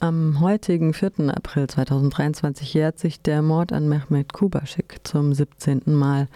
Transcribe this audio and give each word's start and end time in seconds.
Am 0.00 0.38
heutigen 0.38 0.94
4. 0.94 1.34
April 1.34 1.66
2023 1.66 2.72
jährt 2.72 3.00
sich 3.00 3.20
der 3.20 3.42
Mord 3.42 3.72
an 3.72 3.88
Mehmet 3.88 4.32
Kubaschik 4.32 5.00
zum 5.02 5.34
17. 5.34 5.82
Mal. 5.86 6.28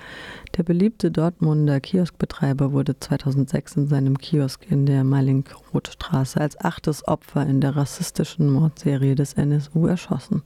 Der 0.57 0.65
beliebte 0.65 1.13
Dortmunder 1.13 1.79
Kioskbetreiber 1.79 2.73
wurde 2.73 2.99
2006 2.99 3.77
in 3.77 3.87
seinem 3.87 4.19
Kiosk 4.19 4.67
in 4.69 4.85
der 4.85 5.05
Malink-Roth-Straße 5.05 6.41
als 6.41 6.59
achtes 6.59 7.07
Opfer 7.07 7.47
in 7.47 7.61
der 7.61 7.77
rassistischen 7.77 8.51
Mordserie 8.51 9.15
des 9.15 9.35
NSU 9.35 9.87
erschossen. 9.87 10.43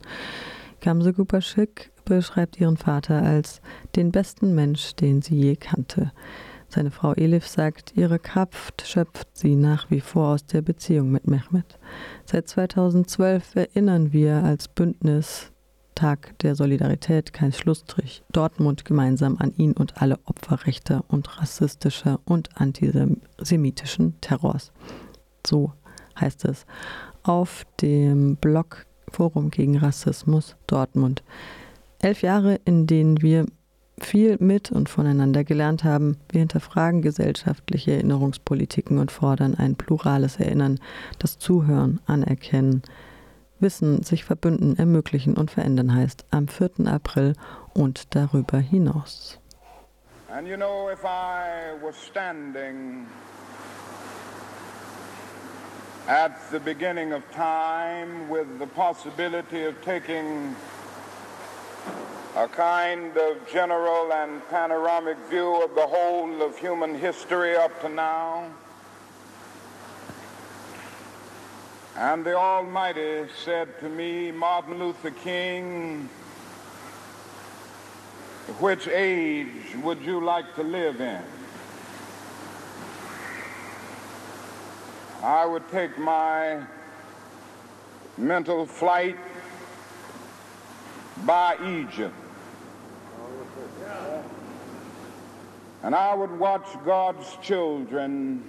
Gamse 0.83 1.15
Kubaschik 1.15 1.93
beschreibt 2.05 2.61
ihren 2.61 2.77
Vater 2.77 3.23
als 3.23 3.63
den 3.97 4.13
besten 4.13 4.55
Mensch, 4.55 4.95
den 4.95 5.23
sie 5.23 5.37
je 5.37 5.57
kannte. 5.57 6.13
Seine 6.69 6.91
Frau 6.91 7.15
Elif 7.15 7.47
sagt, 7.47 7.97
ihre 7.97 8.19
Kraft 8.19 8.83
schöpft 8.87 9.29
sie 9.35 9.55
nach 9.55 9.91
wie 9.91 10.01
vor 10.01 10.35
aus 10.35 10.47
der 10.47 10.63
Beziehung 10.63 11.11
mit 11.11 11.27
Mehmet. 11.27 11.79
Seit 12.25 12.49
2012 12.49 13.57
erinnern 13.57 14.13
wir 14.13 14.43
als 14.43 14.69
Bündnis 14.69 15.53
Tag 15.95 16.39
der 16.41 16.55
Solidarität, 16.55 17.33
kein 17.33 17.53
Schlussstrich, 17.53 18.23
Dortmund 18.31 18.85
gemeinsam 18.85 19.39
an 19.39 19.55
ihn 19.57 19.73
und 19.73 20.01
alle 20.01 20.19
Opfer 20.27 20.67
rechter 20.67 21.05
und 21.09 21.41
rassistischer 21.41 22.21
und 22.27 22.51
antisemitischen 22.61 24.21
Terrors. 24.21 24.73
So 25.47 25.73
heißt 26.21 26.45
es 26.45 26.67
auf 27.23 27.65
dem 27.81 28.37
Blog 28.37 28.87
Forum 29.11 29.51
gegen 29.51 29.79
Rassismus 29.79 30.57
Dortmund. 30.67 31.23
Elf 32.01 32.23
Jahre, 32.23 32.61
in 32.65 32.87
denen 32.87 33.23
wir 33.23 33.47
viel 34.01 34.37
mit 34.41 34.71
und 34.71 34.89
voneinander 34.89 35.45
gelernt 35.45 35.85
haben. 35.85 36.19
Wir 36.29 36.41
hinterfragen 36.41 37.03
gesellschaftliche 37.03 37.93
Erinnerungspolitiken 37.93 38.99
und 38.99 39.11
fordern 39.11 39.55
ein 39.55 39.77
plurales 39.77 40.37
Erinnern, 40.37 40.79
das 41.19 41.39
Zuhören, 41.39 42.01
Anerkennen, 42.07 42.83
Wissen, 43.59 44.03
sich 44.03 44.25
verbünden, 44.25 44.79
ermöglichen 44.79 45.35
und 45.35 45.51
verändern 45.51 45.95
heißt 45.95 46.27
am 46.31 46.47
4. 46.47 46.87
April 46.87 47.35
und 47.73 48.15
darüber 48.15 48.59
hinaus. 48.59 49.41
And 50.29 50.47
you 50.47 50.57
know, 50.57 50.91
if 50.91 51.05
I 51.05 51.73
was 51.83 51.97
standing 51.97 53.07
at 56.07 56.33
the 56.51 56.59
beginning 56.59 57.13
of 57.15 57.23
time 57.35 58.29
with 58.29 58.47
the 58.59 58.67
possibility 58.67 59.67
of 59.67 59.75
taking 59.83 60.55
a 62.37 62.49
kind 62.49 63.17
of 63.17 63.51
general 63.51 64.13
and 64.13 64.47
panoramic 64.49 65.17
view 65.31 65.63
of 65.63 65.75
the 65.75 65.87
whole 65.87 66.43
of 66.43 66.59
human 66.59 66.95
history 66.95 67.57
up 67.57 67.81
to 67.81 67.89
now. 67.89 68.51
And 71.97 72.27
the 72.27 72.37
Almighty 72.37 73.25
said 73.43 73.81
to 73.81 73.89
me, 73.89 74.31
Martin 74.31 74.79
Luther 74.79 75.11
King, 75.11 76.11
which 78.61 78.87
age 78.87 79.75
would 79.83 80.03
you 80.03 80.23
like 80.23 80.55
to 80.57 80.63
live 80.63 81.01
in? 81.01 81.23
I 85.23 85.47
would 85.47 85.69
take 85.71 85.97
my 85.99 86.63
mental 88.19 88.67
flight 88.67 89.17
by 91.25 91.57
Egypt. 91.65 92.15
And 95.83 95.95
I 95.95 96.15
would 96.15 96.39
watch 96.39 96.67
God's 96.85 97.39
children. 97.43 98.43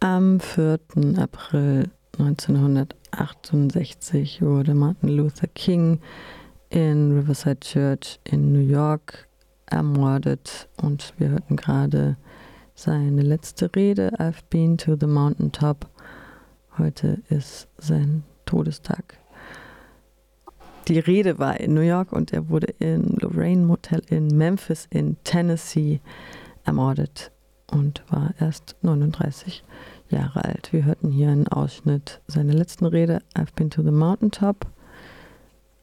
Am 0.00 0.38
4. 0.38 0.78
April 1.18 1.86
1968 2.18 4.42
wurde 4.42 4.74
Martin 4.74 5.08
Luther 5.08 5.48
King 5.48 6.00
in 6.70 7.12
Riverside 7.12 7.60
Church 7.60 8.18
in 8.24 8.52
New 8.52 8.60
York 8.60 9.28
ermordet 9.66 10.68
und 10.76 11.12
wir 11.18 11.30
hörten 11.30 11.56
gerade 11.56 12.16
seine 12.74 13.22
letzte 13.22 13.74
Rede, 13.74 14.12
I've 14.18 14.42
been 14.50 14.76
to 14.78 14.96
the 14.98 15.06
mountaintop. 15.06 15.88
Heute 16.78 17.22
ist 17.28 17.68
sein 17.78 18.22
Todestag. 18.44 19.18
Die 20.88 21.00
Rede 21.00 21.40
war 21.40 21.58
in 21.58 21.74
New 21.74 21.80
York 21.80 22.12
und 22.12 22.32
er 22.32 22.48
wurde 22.48 22.68
im 22.78 23.16
Lorraine 23.20 23.66
Motel 23.66 24.02
in 24.08 24.28
Memphis 24.28 24.86
in 24.88 25.16
Tennessee 25.24 26.00
ermordet 26.64 27.32
und 27.72 28.04
war 28.08 28.34
erst 28.38 28.76
39 28.82 29.64
Jahre 30.10 30.44
alt. 30.44 30.72
Wir 30.72 30.84
hörten 30.84 31.10
hier 31.10 31.30
einen 31.30 31.48
Ausschnitt 31.48 32.20
seiner 32.28 32.52
letzten 32.52 32.86
Rede, 32.86 33.20
I've 33.34 33.52
been 33.56 33.68
to 33.68 33.82
the 33.82 33.90
mountaintop, 33.90 34.64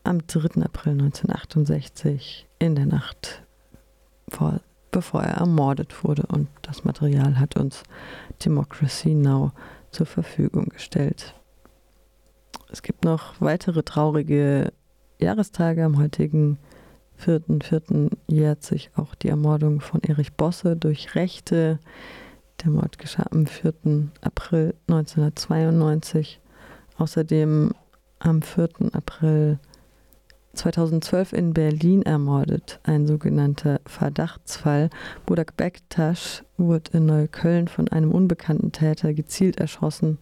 am 0.05 0.25
3. 0.25 0.61
April 0.63 0.93
1968 0.93 2.47
in 2.59 2.75
der 2.75 2.85
Nacht, 2.85 3.43
vor, 4.29 4.61
bevor 4.91 5.23
er 5.23 5.35
ermordet 5.35 6.05
wurde. 6.05 6.23
Und 6.27 6.47
das 6.61 6.85
Material 6.85 7.37
hat 7.41 7.57
uns 7.57 7.83
Democracy 8.45 9.15
Now 9.15 9.51
zur 9.91 10.05
Verfügung 10.05 10.69
gestellt. 10.69 11.35
Es 12.71 12.81
gibt 12.81 13.03
noch 13.03 13.41
weitere 13.41 13.83
traurige 13.83 14.71
Jahrestage 15.23 15.83
am 15.83 15.97
heutigen 15.97 16.57
4.4. 17.19 18.11
jährt 18.27 18.63
sich 18.63 18.91
auch 18.95 19.15
die 19.15 19.29
Ermordung 19.29 19.79
von 19.79 20.01
Erich 20.03 20.33
Bosse 20.33 20.75
durch 20.75 21.15
Rechte. 21.15 21.79
Der 22.63 22.71
Mord 22.71 22.97
geschah 22.97 23.25
am 23.31 23.45
4. 23.45 23.73
April 24.21 24.73
1992. 24.87 26.39
Außerdem 26.97 27.71
am 28.19 28.41
4. 28.41 28.69
April 28.93 29.59
2012 30.53 31.33
in 31.33 31.53
Berlin 31.53 32.03
ermordet, 32.03 32.79
ein 32.83 33.07
sogenannter 33.07 33.81
Verdachtsfall. 33.85 34.89
Budak 35.25 35.57
Bektasch 35.57 36.43
wurde 36.57 36.97
in 36.97 37.05
Neukölln 37.07 37.67
von 37.67 37.87
einem 37.87 38.11
unbekannten 38.11 38.71
Täter 38.71 39.13
gezielt 39.13 39.57
erschossen. 39.57 40.19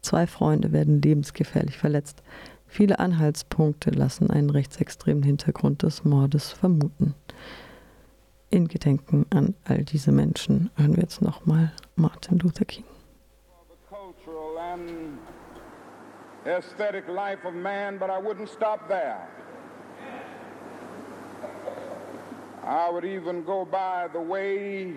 Zwei 0.00 0.26
Freunde 0.26 0.72
werden 0.72 1.02
lebensgefährlich 1.02 1.78
verletzt. 1.78 2.22
Viele 2.72 3.00
Anhaltspunkte 3.00 3.90
lassen 3.90 4.30
einen 4.30 4.48
rechtsextremen 4.48 5.22
Hintergrund 5.22 5.82
des 5.82 6.04
Mordes 6.04 6.52
vermuten. 6.52 7.14
In 8.48 8.66
Gedenken 8.66 9.26
an 9.28 9.54
all 9.64 9.84
diese 9.84 10.10
Menschen 10.10 10.70
hören 10.76 10.96
wir 10.96 11.02
jetzt 11.02 11.20
nochmal 11.20 11.70
Martin 11.96 12.38
Luther 12.38 12.64
King. 12.64 12.84
aesthetic 16.46 17.06
life 17.08 17.44
of 17.44 17.52
man, 17.52 17.98
but 17.98 18.08
I 18.08 18.18
wouldn't 18.18 18.48
stop 18.48 18.88
there. 18.88 19.20
I 22.64 22.88
would 22.88 23.04
even 23.04 23.44
go 23.44 23.66
by 23.66 24.08
the 24.10 24.20
way 24.20 24.94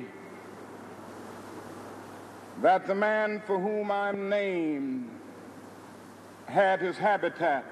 that 2.62 2.88
the 2.88 2.96
man 2.96 3.42
for 3.46 3.60
whom 3.60 3.92
I'm 3.92 4.30
named 4.30 5.10
had 6.46 6.82
his 6.82 6.98
habitat. 6.98 7.66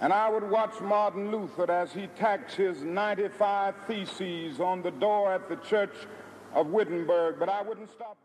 And 0.00 0.12
I 0.12 0.28
would 0.28 0.50
watch 0.50 0.78
Martin 0.80 1.30
Luther 1.30 1.70
as 1.70 1.92
he 1.92 2.06
tacks 2.18 2.54
his 2.54 2.82
95 2.82 3.74
theses 3.86 4.60
on 4.60 4.82
the 4.82 4.90
door 4.90 5.32
at 5.32 5.48
the 5.48 5.56
church 5.56 5.94
of 6.54 6.68
Wittenberg, 6.68 7.38
but 7.38 7.48
I 7.48 7.62
wouldn't 7.62 7.90
stop. 7.90 8.18